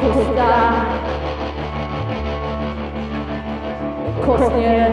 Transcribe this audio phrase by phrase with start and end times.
[0.00, 0.86] 고스다
[4.24, 4.87] 고스다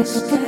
[0.00, 0.39] escape.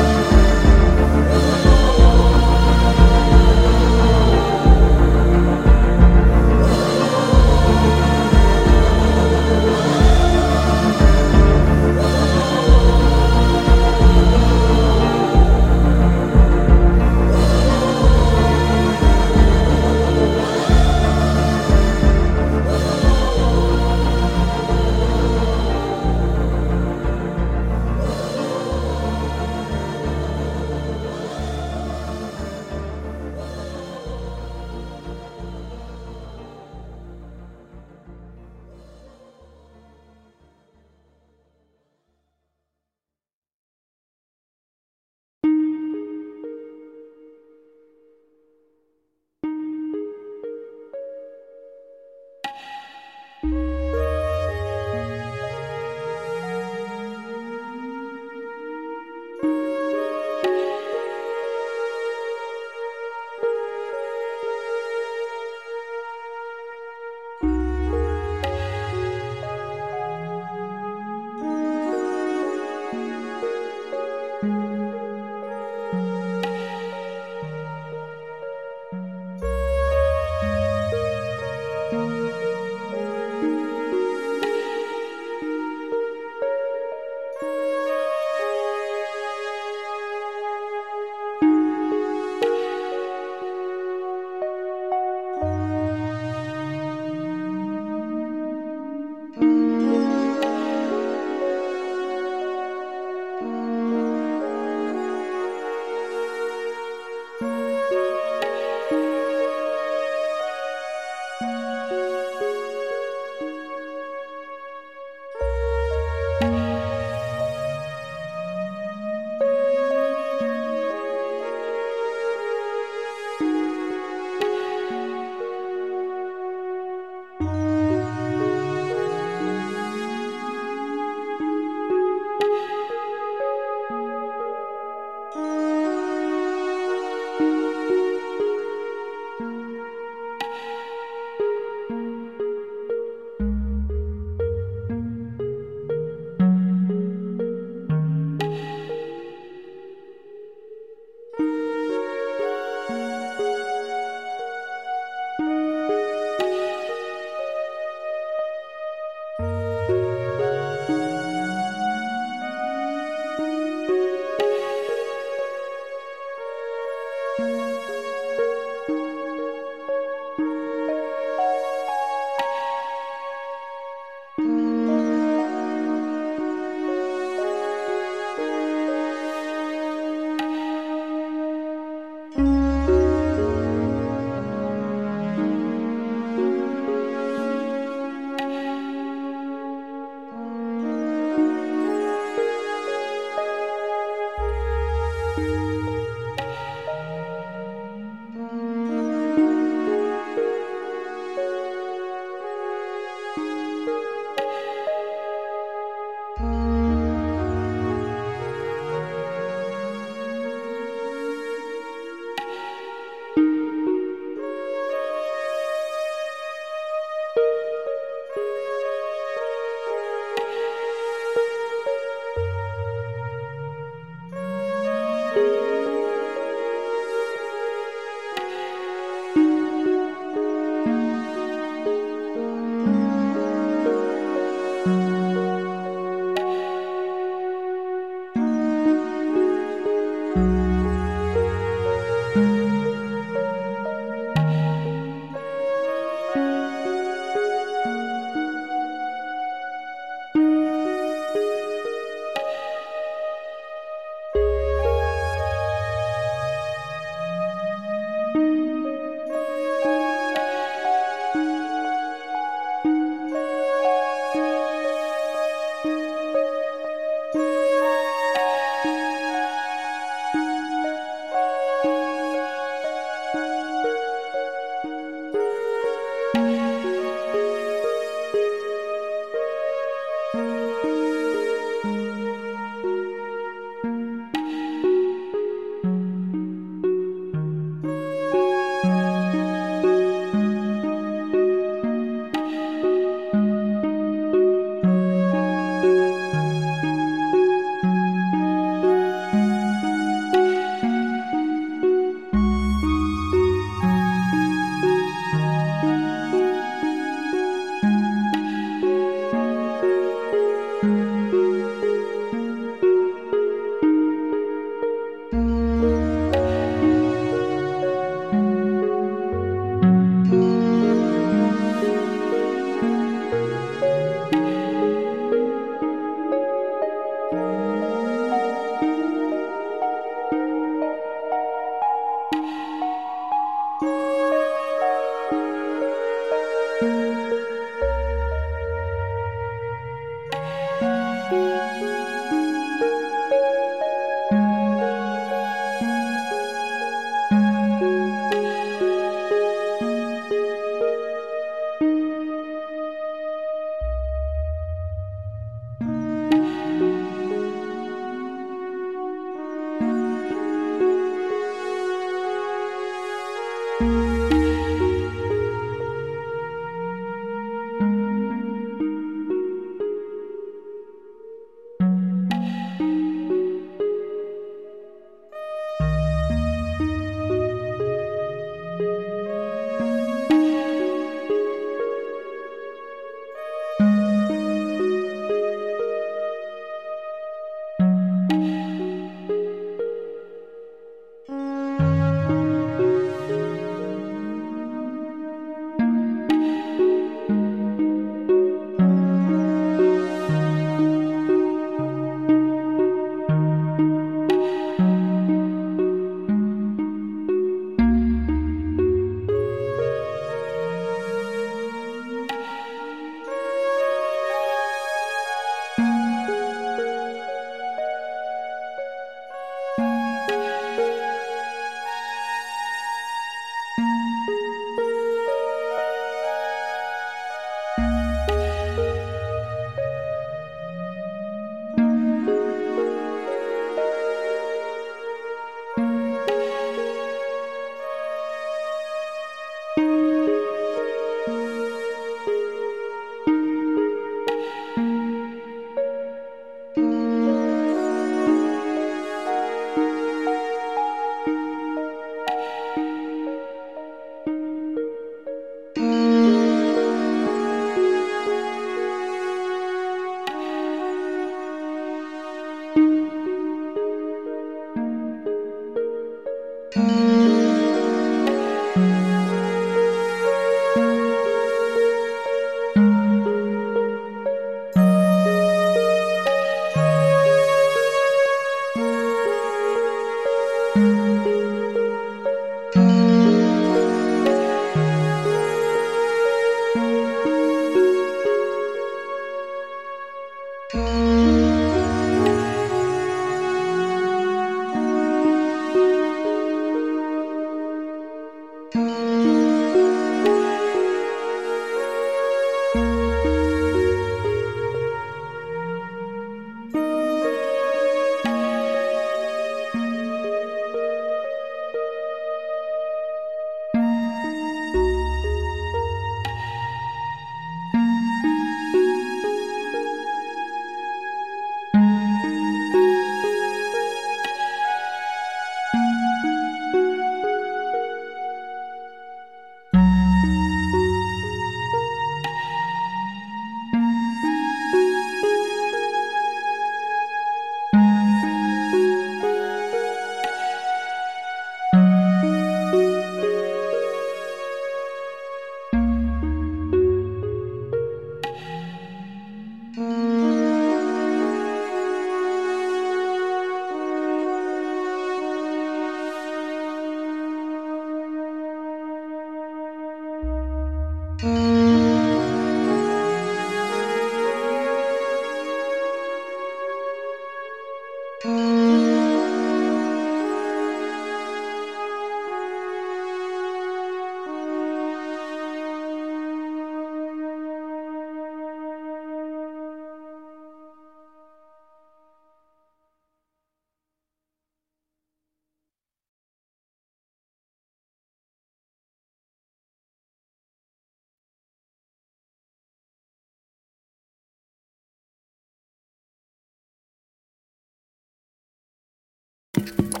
[599.57, 600.00] you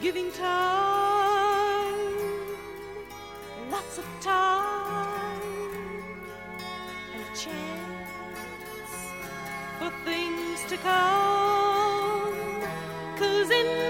[0.00, 1.96] giving time,
[3.70, 5.40] lots of time,
[7.14, 8.10] and a chance
[9.78, 12.32] for things to come.
[13.18, 13.87] Cause in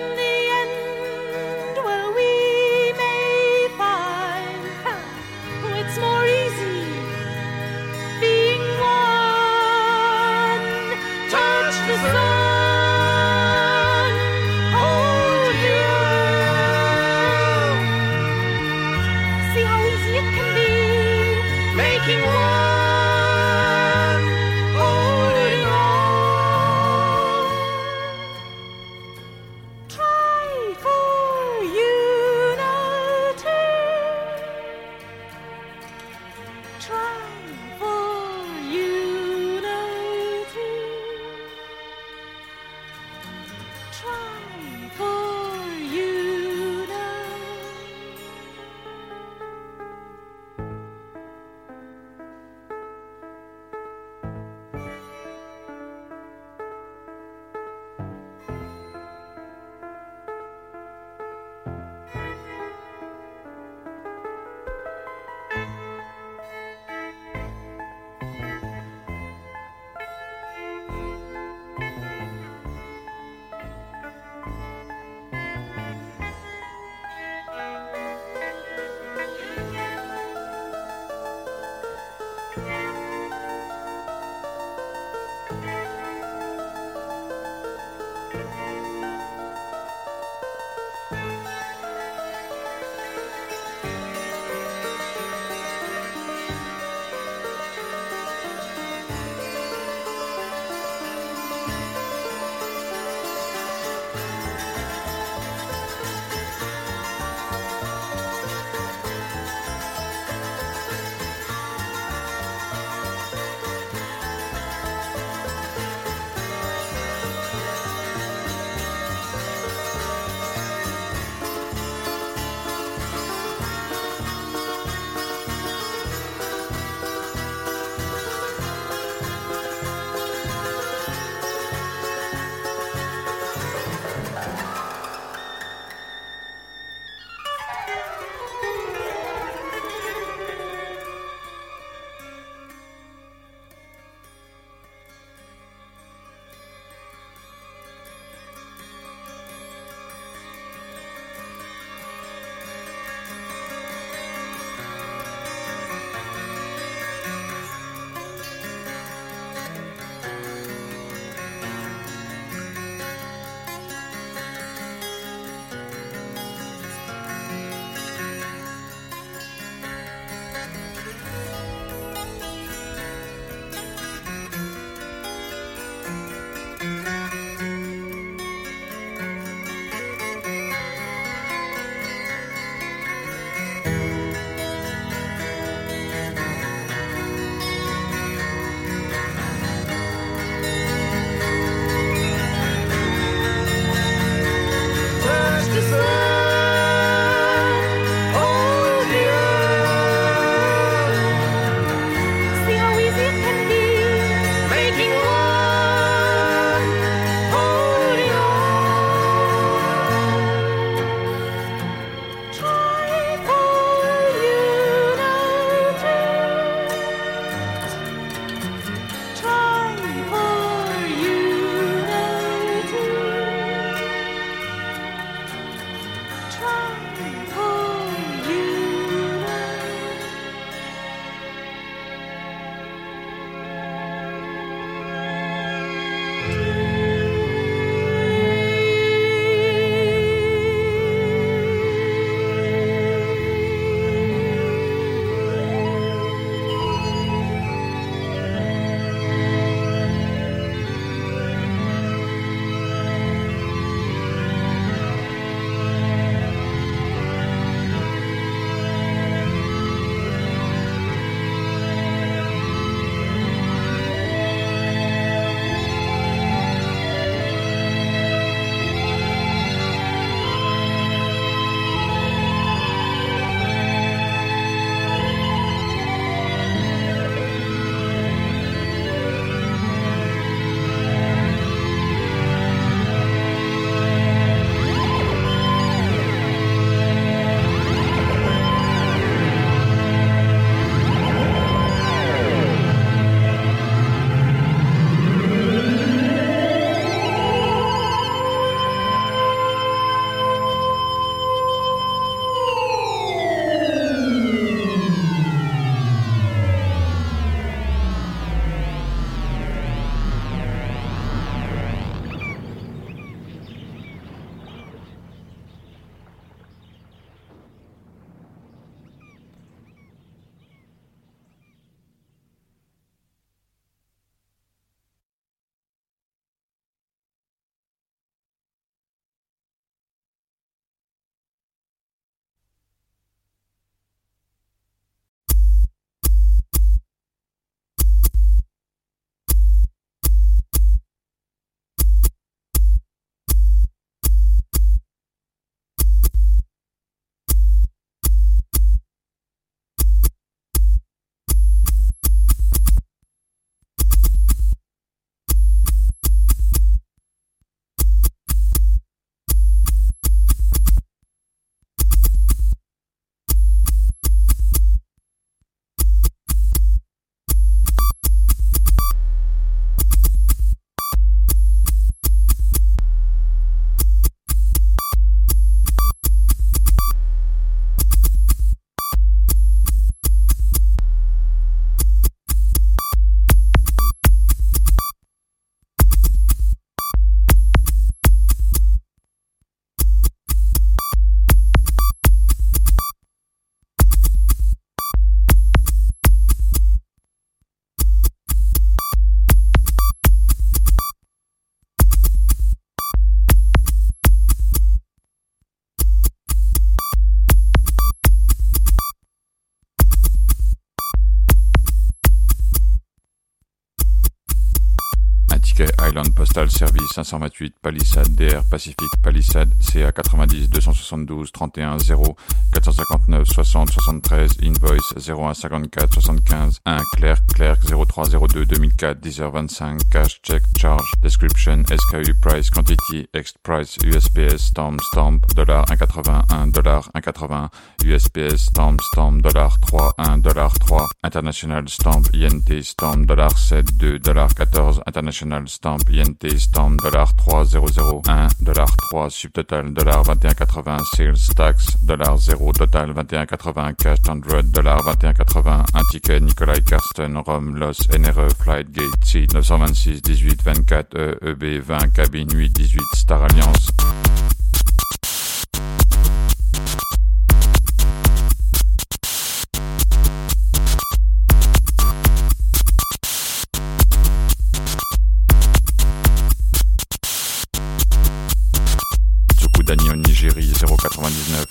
[416.66, 422.36] Service 528 Palisade DR Pacific Palisade CA 90 272 31 0
[422.72, 430.62] 459 60 73 Invoice 01 54 75 1 Clerc Clerc 0302 2004 10h25 Cash Check
[430.76, 437.70] Charge Description SKU Price Quantity Ex Price USPS Stamp Stamp dollar 1,81 dollar 1,80
[438.02, 444.18] USPS Stamp Stamp dollar 3 1 dollar 3 International Stamp INT Stamp dollar 7 2
[444.18, 451.05] dollar 14 International Stamp INT Stamp dollar 3 0 1 dollar 3 Subtotal dollar 21,80
[451.05, 457.78] Sales Tax dollar 0 Total 21,80 Cash 100 dollar 21,80 Un ticket Nikolai Karsten Rome
[457.78, 463.42] Los NRE Flight Gate C 926 18 24 E EB 20 Cabine 8 18 Star
[463.42, 463.92] Alliance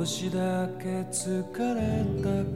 [0.00, 1.44] 少しだけ疲
[1.74, 2.49] れた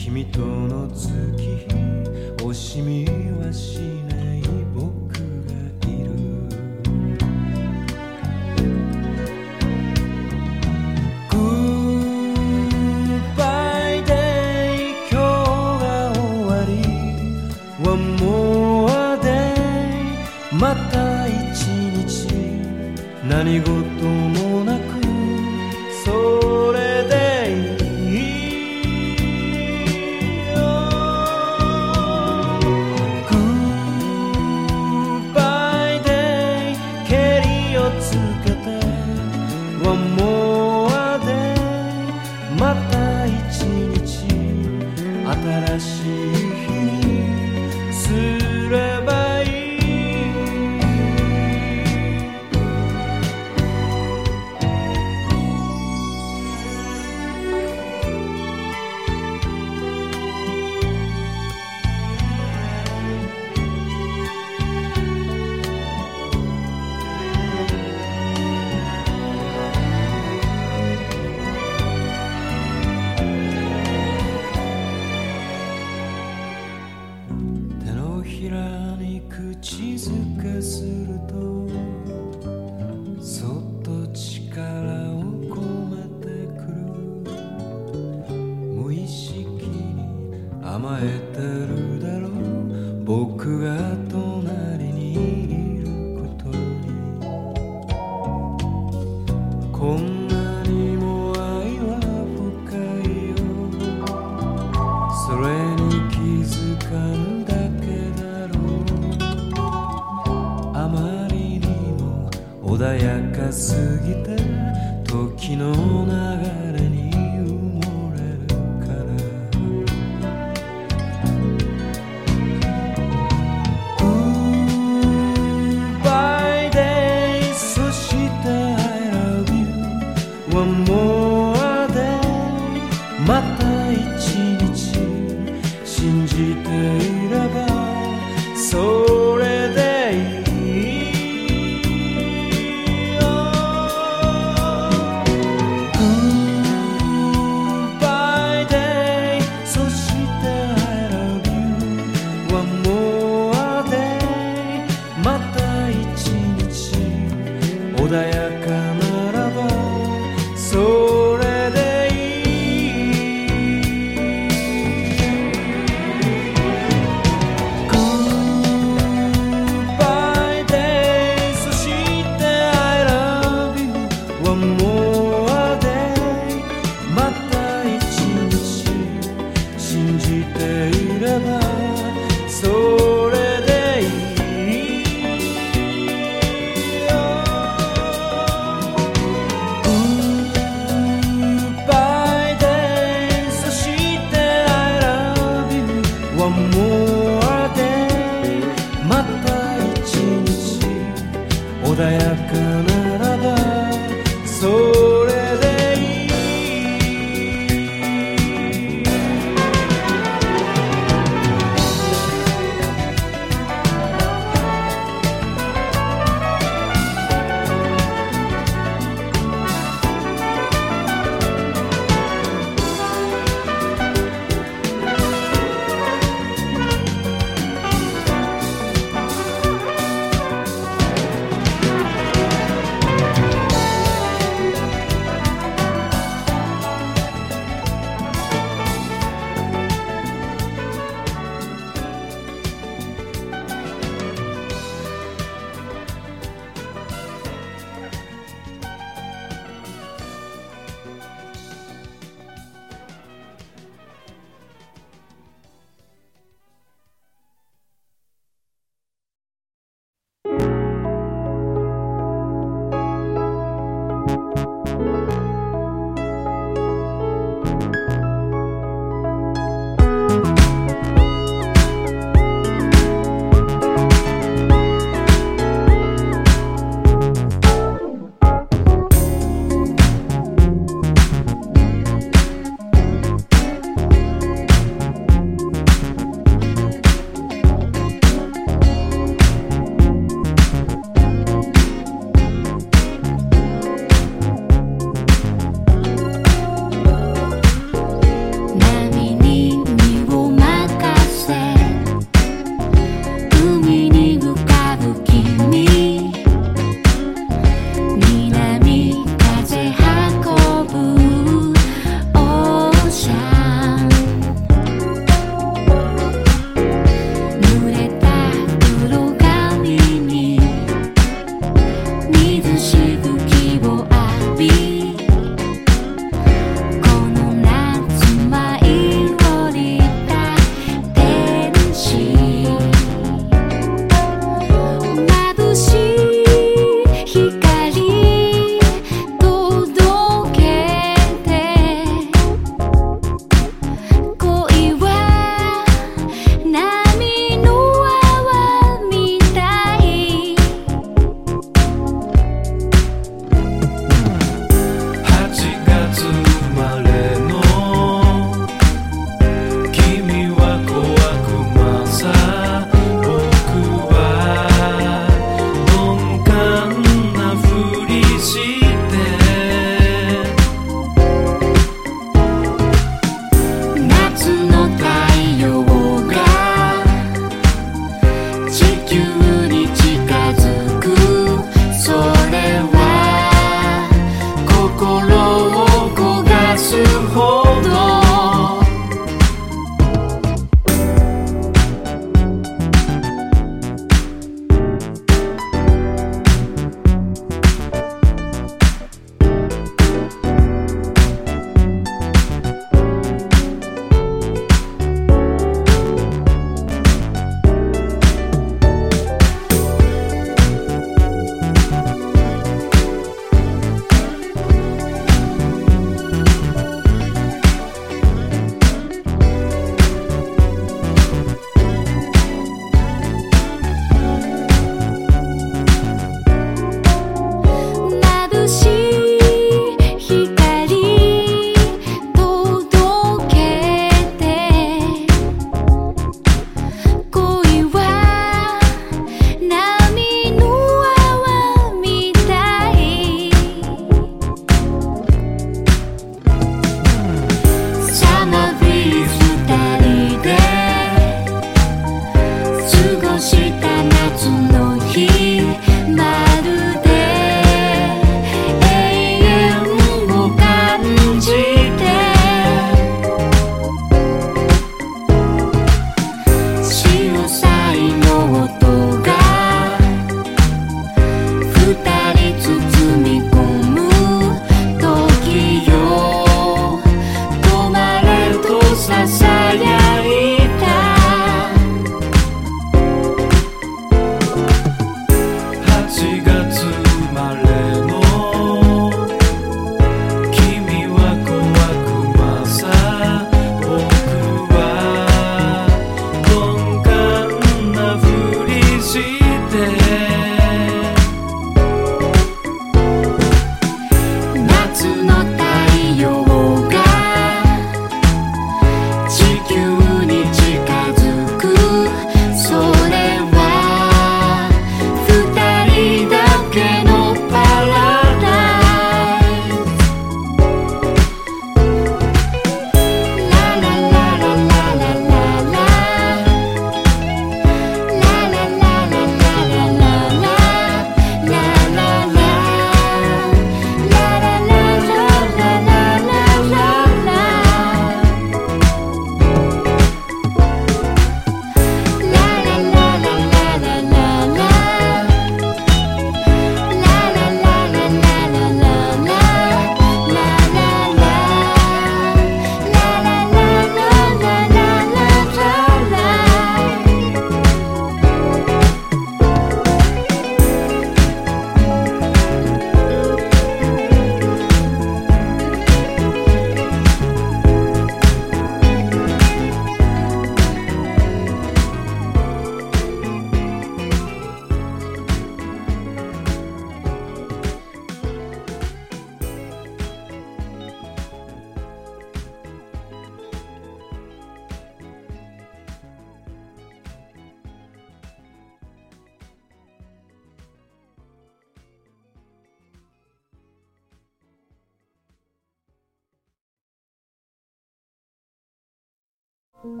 [599.82, 600.00] Thank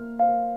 [0.00, 0.47] you.